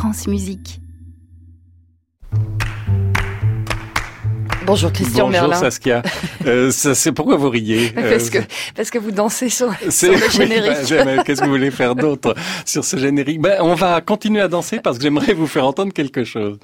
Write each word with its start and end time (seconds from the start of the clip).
France 0.00 0.26
Musique. 0.28 0.80
Bonjour 4.64 4.90
Christian 4.90 5.26
Bonjour 5.26 5.42
Merlin. 5.42 5.56
Saskia. 5.56 6.00
Euh, 6.46 6.70
ça, 6.70 6.94
c'est 6.94 7.12
pourquoi 7.12 7.36
vous 7.36 7.50
riez 7.50 7.92
Euh, 7.98 8.10
Parce 8.10 8.30
que, 8.30 8.38
parce 8.74 8.88
que 8.88 8.98
vous 8.98 9.10
dansez 9.10 9.50
sur, 9.50 9.70
sur 9.90 10.10
le 10.12 10.16
oui, 10.24 10.30
générique. 10.30 10.72
bah, 10.72 10.84
j'aime- 10.86 11.22
Qu'est-ce 11.22 11.42
que 11.42 11.44
vous 11.44 11.52
voulez 11.52 11.70
faire 11.70 11.94
d'autre 11.94 12.34
sur 12.64 12.82
ce 12.82 12.96
générique? 12.96 13.42
Ben, 13.42 13.58
On 13.60 13.74
va 13.74 14.00
continuer 14.00 14.40
à 14.40 14.48
danser 14.48 14.80
parce 14.80 14.96
que 14.96 15.02
j'aimerais 15.02 15.34
vous 15.34 15.46
faire 15.46 15.66
entendre 15.66 15.92
quelque 15.92 16.24
chose. 16.24 16.58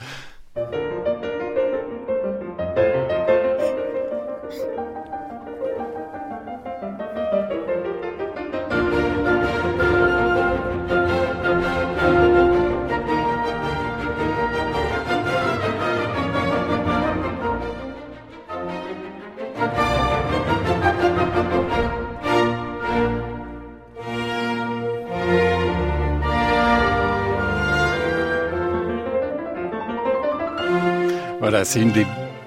Voilà, 31.48 31.64
c'est 31.64 31.80
une 31.80 31.92
des 31.92 32.04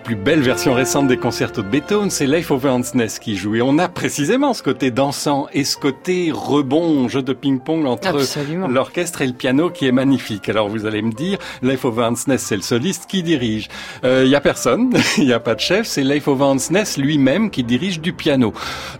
plus 0.10 0.16
belles 0.16 0.42
versions 0.42 0.74
récentes 0.74 1.08
des 1.08 1.18
concertos 1.18 1.62
de 1.62 1.68
Beethoven, 1.68 2.10
c'est 2.10 2.26
Life 2.26 2.50
over 2.50 2.70
Hansness 2.70 3.20
qui 3.20 3.36
joue. 3.36 3.54
Et 3.54 3.62
on 3.62 3.78
a 3.78 3.88
précisément 3.88 4.56
ce 4.56 4.64
côté 4.64 4.90
dansant 4.90 5.46
et 5.54 5.64
ce 5.64 5.78
côté 5.78 6.32
rebond, 6.34 7.08
jeu 7.08 7.22
de 7.22 7.32
ping-pong 7.32 7.86
entre 7.86 8.20
l'orchestre 8.68 9.22
et 9.22 9.28
le 9.28 9.34
piano 9.34 9.70
qui 9.70 9.86
est 9.86 9.92
magnifique. 9.92 10.50
Alors 10.50 10.68
vous 10.68 10.88
allez 10.88 11.04
me 11.04 11.12
dire, 11.12 11.38
Life 11.62 11.86
over 11.86 12.06
Hansness, 12.06 12.42
c'est 12.42 12.56
le 12.56 12.64
soliste 12.64 13.06
qui 13.08 13.22
dirige. 13.22 13.68
Il 14.04 14.26
y 14.26 14.34
a 14.34 14.42
personne, 14.42 14.92
il 15.20 15.26
n'y 15.26 15.34
a 15.34 15.40
pas 15.40 15.54
de 15.54 15.60
chef, 15.60 15.86
c'est 15.86 16.02
Life 16.02 16.28
over 16.28 16.44
Hansness 16.44 16.98
lui-même 16.98 17.52
qui 17.52 17.64
dirige 17.64 18.02
du 18.02 18.12
piano. 18.12 18.52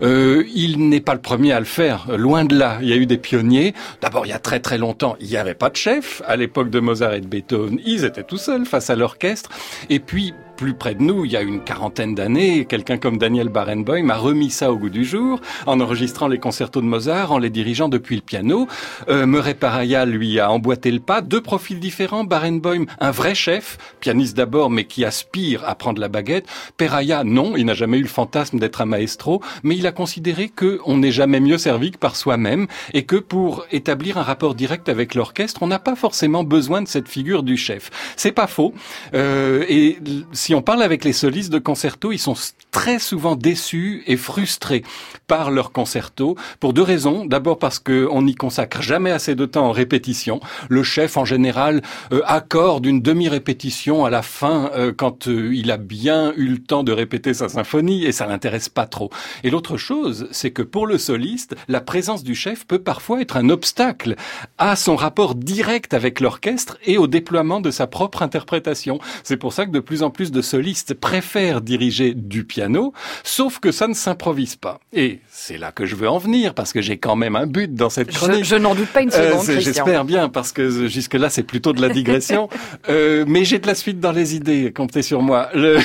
Euh, 0.02 0.44
il 0.54 0.88
n'est 0.90 1.00
pas 1.00 1.14
le 1.14 1.20
premier 1.20 1.50
à 1.50 1.58
le 1.58 1.66
faire, 1.66 2.06
loin 2.16 2.44
de 2.44 2.56
là. 2.56 2.78
Il 2.82 2.88
y 2.88 2.92
a 2.92 2.96
eu 2.96 3.06
des 3.06 3.18
pionniers. 3.18 3.74
D'abord, 4.00 4.26
il 4.26 4.28
y 4.28 4.32
a 4.32 4.38
très 4.38 4.60
très 4.60 4.78
longtemps, 4.78 5.16
il 5.18 5.26
n'y 5.26 5.36
avait 5.36 5.54
pas 5.54 5.70
de 5.70 5.76
chef. 5.76 6.22
À 6.28 6.36
l'époque 6.36 6.70
de 6.70 6.78
Mozart 6.78 7.14
et 7.14 7.20
de 7.20 7.26
Beethoven, 7.26 7.80
ils 7.84 8.04
étaient 8.04 8.22
tout 8.22 8.38
seuls 8.38 8.64
face 8.64 8.90
à 8.90 8.94
l'orchestre. 8.94 9.50
Et 9.88 9.98
puis, 9.98 10.34
plus 10.60 10.74
près 10.74 10.94
de 10.94 11.02
nous, 11.02 11.24
il 11.24 11.32
y 11.32 11.38
a 11.38 11.40
une 11.40 11.60
quarantaine 11.64 12.14
d'années, 12.14 12.66
quelqu'un 12.66 12.98
comme 12.98 13.16
Daniel 13.16 13.48
Barenboim 13.48 14.10
a 14.10 14.16
remis 14.18 14.50
ça 14.50 14.70
au 14.70 14.76
goût 14.76 14.90
du 14.90 15.06
jour 15.06 15.40
en 15.64 15.80
enregistrant 15.80 16.28
les 16.28 16.36
concertos 16.36 16.82
de 16.82 16.86
Mozart, 16.86 17.32
en 17.32 17.38
les 17.38 17.48
dirigeant 17.48 17.88
depuis 17.88 18.14
le 18.14 18.20
piano. 18.20 18.68
Euh, 19.08 19.24
Murray 19.24 19.54
Paraya, 19.54 20.04
lui, 20.04 20.38
a 20.38 20.50
emboîté 20.50 20.90
le 20.90 21.00
pas. 21.00 21.22
Deux 21.22 21.40
profils 21.40 21.80
différents. 21.80 22.24
Barenboim, 22.24 22.84
un 23.00 23.10
vrai 23.10 23.34
chef, 23.34 23.78
pianiste 24.00 24.36
d'abord, 24.36 24.68
mais 24.68 24.84
qui 24.84 25.02
aspire 25.06 25.66
à 25.66 25.74
prendre 25.76 25.98
la 25.98 26.08
baguette. 26.08 26.46
Peraya, 26.76 27.24
non, 27.24 27.56
il 27.56 27.64
n'a 27.64 27.72
jamais 27.72 27.96
eu 27.96 28.02
le 28.02 28.08
fantasme 28.08 28.58
d'être 28.58 28.82
un 28.82 28.86
maestro, 28.86 29.40
mais 29.62 29.78
il 29.78 29.86
a 29.86 29.92
considéré 29.92 30.50
qu'on 30.54 30.98
n'est 30.98 31.10
jamais 31.10 31.40
mieux 31.40 31.56
servi 31.56 31.90
que 31.90 31.96
par 31.98 32.16
soi-même 32.16 32.66
et 32.92 33.04
que 33.04 33.16
pour 33.16 33.64
établir 33.72 34.18
un 34.18 34.22
rapport 34.22 34.54
direct 34.54 34.90
avec 34.90 35.14
l'orchestre, 35.14 35.62
on 35.62 35.68
n'a 35.68 35.78
pas 35.78 35.96
forcément 35.96 36.44
besoin 36.44 36.82
de 36.82 36.88
cette 36.88 37.08
figure 37.08 37.42
du 37.42 37.56
chef. 37.56 37.90
C'est 38.16 38.32
pas 38.32 38.46
faux. 38.46 38.74
Euh, 39.14 39.64
et 39.66 39.96
l- 40.04 40.24
si 40.50 40.54
on 40.56 40.62
parle 40.62 40.82
avec 40.82 41.04
les 41.04 41.12
solistes 41.12 41.52
de 41.52 41.60
concerto, 41.60 42.10
ils 42.10 42.18
sont 42.18 42.34
très 42.72 42.98
souvent 42.98 43.36
déçus 43.36 44.02
et 44.08 44.16
frustrés 44.16 44.82
par 45.28 45.52
leur 45.52 45.70
concerto 45.70 46.36
pour 46.58 46.72
deux 46.72 46.82
raisons. 46.82 47.24
D'abord 47.24 47.56
parce 47.56 47.78
qu'on 47.78 48.22
n'y 48.22 48.34
consacre 48.34 48.82
jamais 48.82 49.12
assez 49.12 49.36
de 49.36 49.46
temps 49.46 49.66
en 49.66 49.70
répétition. 49.70 50.40
Le 50.68 50.82
chef, 50.82 51.16
en 51.16 51.24
général, 51.24 51.82
euh, 52.12 52.22
accorde 52.26 52.84
une 52.84 53.00
demi-répétition 53.00 54.04
à 54.04 54.10
la 54.10 54.22
fin 54.22 54.72
euh, 54.74 54.92
quand 54.92 55.28
euh, 55.28 55.54
il 55.54 55.70
a 55.70 55.76
bien 55.76 56.32
eu 56.36 56.48
le 56.48 56.58
temps 56.58 56.82
de 56.82 56.90
répéter 56.90 57.32
sa 57.32 57.48
symphonie 57.48 58.04
et 58.04 58.10
ça 58.10 58.26
l'intéresse 58.26 58.68
pas 58.68 58.86
trop. 58.86 59.10
Et 59.44 59.50
l'autre 59.50 59.76
chose, 59.76 60.26
c'est 60.32 60.50
que 60.50 60.62
pour 60.62 60.88
le 60.88 60.98
soliste, 60.98 61.54
la 61.68 61.80
présence 61.80 62.24
du 62.24 62.34
chef 62.34 62.66
peut 62.66 62.82
parfois 62.82 63.20
être 63.20 63.36
un 63.36 63.50
obstacle 63.50 64.16
à 64.58 64.74
son 64.74 64.96
rapport 64.96 65.36
direct 65.36 65.94
avec 65.94 66.18
l'orchestre 66.18 66.76
et 66.84 66.98
au 66.98 67.06
déploiement 67.06 67.60
de 67.60 67.70
sa 67.70 67.86
propre 67.86 68.22
interprétation. 68.22 68.98
C'est 69.22 69.36
pour 69.36 69.52
ça 69.52 69.64
que 69.64 69.70
de 69.70 69.78
plus 69.78 70.02
en 70.02 70.10
plus 70.10 70.32
de 70.32 70.39
solistes 70.42 70.94
préfèrent 70.94 71.60
diriger 71.60 72.14
du 72.14 72.44
piano, 72.44 72.92
sauf 73.24 73.58
que 73.58 73.72
ça 73.72 73.88
ne 73.88 73.94
s'improvise 73.94 74.56
pas. 74.56 74.80
Et 74.92 75.20
c'est 75.30 75.58
là 75.58 75.72
que 75.72 75.86
je 75.86 75.94
veux 75.96 76.08
en 76.08 76.18
venir, 76.18 76.54
parce 76.54 76.72
que 76.72 76.80
j'ai 76.80 76.98
quand 76.98 77.16
même 77.16 77.36
un 77.36 77.46
but 77.46 77.74
dans 77.74 77.90
cette 77.90 78.10
chronique. 78.12 78.44
je 78.44 78.56
n'en 78.56 78.74
doute 78.74 78.88
pas 78.88 79.02
une 79.02 79.10
Euh, 79.12 79.30
seconde, 79.30 79.44
Christian. 79.46 79.60
J'espère 79.72 80.04
bien, 80.04 80.28
parce 80.28 80.52
que 80.52 80.86
jusque-là, 80.88 81.30
c'est 81.30 81.42
plutôt 81.42 81.72
de 81.72 81.80
la 81.80 81.88
digression. 81.88 82.48
Euh, 82.88 83.24
mais 83.28 83.44
j'ai 83.44 83.58
de 83.58 83.66
la 83.66 83.74
suite 83.74 84.00
dans 84.00 84.10
les 84.12 84.34
idées, 84.34 84.72
comptez 84.74 85.02
sur 85.02 85.22
moi. 85.22 85.48
Le- 85.54 85.78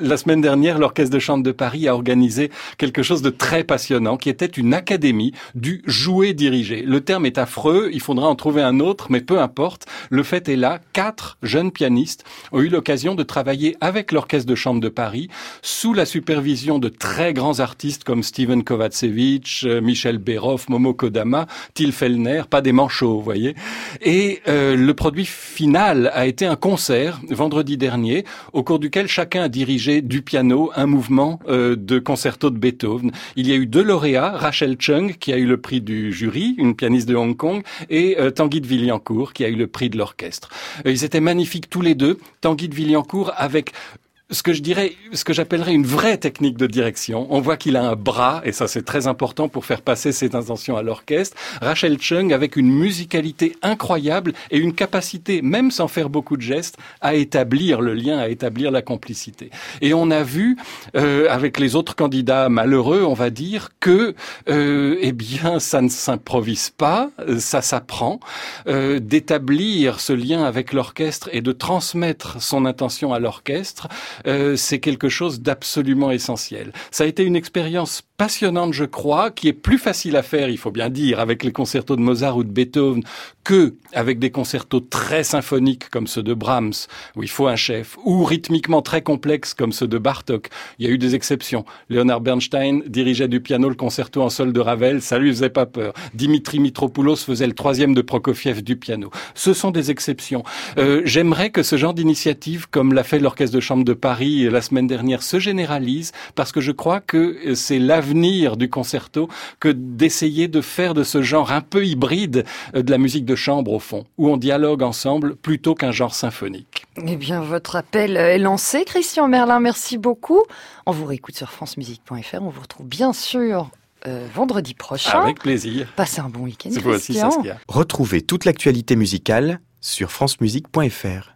la 0.00 0.16
semaine 0.16 0.40
dernière, 0.40 0.78
l'Orchestre 0.78 1.12
de 1.14 1.18
Chambre 1.18 1.42
de 1.44 1.52
Paris 1.52 1.86
a 1.86 1.94
organisé 1.94 2.50
quelque 2.78 3.02
chose 3.02 3.22
de 3.22 3.30
très 3.30 3.62
passionnant, 3.64 4.16
qui 4.16 4.28
était 4.30 4.46
une 4.46 4.72
académie 4.74 5.32
du 5.54 5.82
jouer 5.86 6.32
dirigé. 6.32 6.82
Le 6.82 7.00
terme 7.02 7.26
est 7.26 7.38
affreux, 7.38 7.90
il 7.92 8.00
faudra 8.00 8.26
en 8.28 8.34
trouver 8.34 8.62
un 8.62 8.80
autre, 8.80 9.08
mais 9.10 9.20
peu 9.20 9.38
importe. 9.40 9.86
Le 10.08 10.22
fait 10.22 10.48
est 10.48 10.56
là, 10.56 10.80
quatre 10.92 11.38
jeunes 11.42 11.70
pianistes 11.72 12.24
ont 12.52 12.60
eu 12.60 12.68
l'occasion 12.68 13.14
de 13.14 13.22
travailler 13.22 13.76
avec 13.80 13.89
l'Orchestre 14.12 14.48
de 14.48 14.54
Chambre 14.54 14.80
de 14.80 14.88
Paris, 14.88 15.28
sous 15.62 15.92
la 15.92 16.04
supervision 16.04 16.78
de 16.78 16.88
très 16.88 17.32
grands 17.32 17.60
artistes 17.60 18.04
comme 18.04 18.22
Steven 18.22 18.62
Kovacevic, 18.62 19.62
euh, 19.64 19.80
Michel 19.80 20.18
Béroff, 20.18 20.68
Momo 20.68 20.94
Kodama, 20.94 21.46
Till 21.74 21.92
Fellner, 21.92 22.42
pas 22.48 22.62
des 22.62 22.72
manchots, 22.72 23.16
vous 23.16 23.22
voyez. 23.22 23.54
Et 24.00 24.40
euh, 24.48 24.76
le 24.76 24.94
produit 24.94 25.26
final 25.26 26.10
a 26.14 26.26
été 26.26 26.46
un 26.46 26.56
concert 26.56 27.20
vendredi 27.28 27.76
dernier, 27.76 28.24
au 28.52 28.62
cours 28.62 28.78
duquel 28.78 29.08
chacun 29.08 29.42
a 29.42 29.48
dirigé 29.48 30.02
du 30.02 30.22
piano 30.22 30.70
un 30.74 30.86
mouvement 30.86 31.40
euh, 31.48 31.76
de 31.76 31.98
concerto 31.98 32.50
de 32.50 32.58
Beethoven. 32.58 33.12
Il 33.36 33.48
y 33.48 33.52
a 33.52 33.56
eu 33.56 33.66
deux 33.66 33.82
lauréats, 33.82 34.30
Rachel 34.30 34.76
Chung 34.78 35.16
qui 35.18 35.32
a 35.32 35.36
eu 35.36 35.46
le 35.46 35.60
prix 35.60 35.80
du 35.80 36.12
jury, 36.12 36.54
une 36.58 36.74
pianiste 36.74 37.08
de 37.08 37.16
Hong 37.16 37.36
Kong, 37.36 37.62
et 37.88 38.16
Tanguy 38.34 38.60
de 38.60 38.66
Villancourt 38.66 39.32
qui 39.32 39.44
a 39.44 39.48
eu 39.48 39.56
le 39.56 39.66
prix 39.66 39.90
de 39.90 39.98
l'orchestre. 39.98 40.48
Ils 40.84 41.04
étaient 41.04 41.20
magnifiques 41.20 41.68
tous 41.68 41.80
les 41.80 41.94
deux. 41.94 42.18
Tanguy 42.40 42.68
de 42.68 42.74
Villancourt 42.74 43.32
avec 43.36 43.69
like 43.72 44.00
ce 44.30 44.42
que 44.42 44.52
je 44.52 44.62
dirais, 44.62 44.92
ce 45.12 45.24
que 45.24 45.32
j'appellerais 45.32 45.74
une 45.74 45.86
vraie 45.86 46.16
technique 46.16 46.56
de 46.56 46.66
direction. 46.66 47.26
On 47.30 47.40
voit 47.40 47.56
qu'il 47.56 47.76
a 47.76 47.82
un 47.82 47.96
bras, 47.96 48.42
et 48.44 48.52
ça 48.52 48.68
c'est 48.68 48.84
très 48.84 49.06
important 49.06 49.48
pour 49.48 49.64
faire 49.64 49.82
passer 49.82 50.12
ses 50.12 50.34
intentions 50.36 50.76
à 50.76 50.82
l'orchestre. 50.82 51.36
Rachel 51.60 51.98
Chung 52.00 52.32
avec 52.32 52.56
une 52.56 52.70
musicalité 52.70 53.56
incroyable 53.62 54.32
et 54.50 54.58
une 54.58 54.74
capacité, 54.74 55.42
même 55.42 55.70
sans 55.70 55.88
faire 55.88 56.10
beaucoup 56.10 56.36
de 56.36 56.42
gestes, 56.42 56.76
à 57.00 57.14
établir 57.14 57.80
le 57.80 57.94
lien, 57.94 58.18
à 58.18 58.28
établir 58.28 58.70
la 58.70 58.82
complicité. 58.82 59.50
Et 59.80 59.94
on 59.94 60.10
a 60.10 60.22
vu, 60.22 60.56
euh, 60.96 61.26
avec 61.28 61.58
les 61.58 61.74
autres 61.74 61.96
candidats 61.96 62.48
malheureux, 62.48 63.04
on 63.04 63.14
va 63.14 63.30
dire, 63.30 63.70
que, 63.80 64.14
euh, 64.48 64.96
eh 65.00 65.12
bien, 65.12 65.58
ça 65.58 65.82
ne 65.82 65.88
s'improvise 65.88 66.70
pas, 66.70 67.10
ça 67.38 67.62
s'apprend, 67.62 68.20
euh, 68.68 69.00
d'établir 69.00 70.00
ce 70.00 70.12
lien 70.12 70.44
avec 70.44 70.72
l'orchestre 70.72 71.28
et 71.32 71.40
de 71.40 71.52
transmettre 71.52 72.40
son 72.40 72.64
intention 72.64 73.12
à 73.12 73.18
l'orchestre 73.18 73.88
euh, 74.26 74.56
c'est 74.56 74.80
quelque 74.80 75.08
chose 75.08 75.40
d'absolument 75.40 76.10
essentiel. 76.10 76.72
Ça 76.90 77.04
a 77.04 77.06
été 77.06 77.24
une 77.24 77.36
expérience 77.36 78.02
passionnante, 78.20 78.74
je 78.74 78.84
crois, 78.84 79.30
qui 79.30 79.48
est 79.48 79.54
plus 79.54 79.78
facile 79.78 80.14
à 80.14 80.22
faire, 80.22 80.50
il 80.50 80.58
faut 80.58 80.70
bien 80.70 80.90
dire, 80.90 81.20
avec 81.20 81.42
les 81.42 81.52
concertos 81.52 81.96
de 81.96 82.02
Mozart 82.02 82.36
ou 82.36 82.44
de 82.44 82.50
Beethoven, 82.50 83.02
que 83.44 83.76
avec 83.94 84.18
des 84.18 84.30
concertos 84.30 84.80
très 84.80 85.24
symphoniques 85.24 85.88
comme 85.88 86.06
ceux 86.06 86.22
de 86.22 86.34
Brahms, 86.34 86.74
où 87.16 87.22
il 87.22 87.30
faut 87.30 87.46
un 87.46 87.56
chef, 87.56 87.96
ou 88.04 88.22
rythmiquement 88.24 88.82
très 88.82 89.00
complexes 89.00 89.54
comme 89.54 89.72
ceux 89.72 89.88
de 89.88 89.96
Bartok. 89.96 90.50
Il 90.78 90.86
y 90.86 90.90
a 90.90 90.92
eu 90.92 90.98
des 90.98 91.14
exceptions. 91.14 91.64
Leonard 91.88 92.20
Bernstein 92.20 92.82
dirigeait 92.86 93.26
du 93.26 93.40
piano 93.40 93.70
le 93.70 93.74
concerto 93.74 94.20
en 94.20 94.28
sol 94.28 94.52
de 94.52 94.60
Ravel, 94.60 95.00
ça 95.00 95.18
lui 95.18 95.30
faisait 95.30 95.48
pas 95.48 95.64
peur. 95.64 95.94
Dimitri 96.12 96.60
Mitropoulos 96.60 97.16
faisait 97.16 97.46
le 97.46 97.54
troisième 97.54 97.94
de 97.94 98.02
Prokofiev 98.02 98.60
du 98.60 98.76
piano. 98.76 99.10
Ce 99.34 99.54
sont 99.54 99.70
des 99.70 99.90
exceptions. 99.90 100.44
Euh, 100.76 101.00
J'aimerais 101.06 101.48
que 101.48 101.62
ce 101.62 101.76
genre 101.78 101.94
d'initiative, 101.94 102.68
comme 102.70 102.92
l'a 102.92 103.02
fait 103.02 103.18
l'Orchestre 103.18 103.56
de 103.56 103.60
Chambre 103.60 103.84
de 103.84 103.94
Paris 103.94 104.44
la 104.50 104.60
semaine 104.60 104.86
dernière, 104.86 105.22
se 105.22 105.38
généralise, 105.38 106.12
parce 106.34 106.52
que 106.52 106.60
je 106.60 106.72
crois 106.72 107.00
que 107.00 107.54
c'est 107.54 107.78
l'avenir 107.78 108.09
du 108.14 108.68
concerto 108.68 109.28
que 109.58 109.68
d'essayer 109.68 110.48
de 110.48 110.60
faire 110.60 110.94
de 110.94 111.02
ce 111.02 111.22
genre 111.22 111.52
un 111.52 111.60
peu 111.60 111.86
hybride 111.86 112.44
euh, 112.74 112.82
de 112.82 112.90
la 112.90 112.98
musique 112.98 113.24
de 113.24 113.34
chambre 113.34 113.72
au 113.72 113.78
fond, 113.78 114.04
où 114.18 114.28
on 114.28 114.36
dialogue 114.36 114.82
ensemble 114.82 115.36
plutôt 115.36 115.74
qu'un 115.74 115.92
genre 115.92 116.14
symphonique. 116.14 116.84
Eh 117.06 117.16
bien, 117.16 117.40
votre 117.40 117.76
appel 117.76 118.16
est 118.16 118.38
lancé, 118.38 118.84
Christian 118.84 119.28
Merlin. 119.28 119.60
Merci 119.60 119.98
beaucoup. 119.98 120.42
On 120.86 120.92
vous 120.92 121.06
réécoute 121.06 121.36
sur 121.36 121.50
francemusique.fr. 121.50 122.38
On 122.40 122.50
vous 122.50 122.60
retrouve 122.60 122.86
bien 122.86 123.12
sûr 123.12 123.70
euh, 124.06 124.26
vendredi 124.34 124.74
prochain. 124.74 125.20
Avec 125.22 125.40
plaisir. 125.40 125.92
Passez 125.96 126.20
un 126.20 126.28
bon 126.28 126.40
week-end. 126.40 126.70
C'est 126.72 126.80
vous 126.80 126.90
aussi, 126.90 127.12
Christian. 127.12 127.30
Saskia. 127.30 127.58
Retrouvez 127.68 128.22
toute 128.22 128.44
l'actualité 128.44 128.96
musicale 128.96 129.60
sur 129.80 130.10
francemusique.fr. 130.10 131.34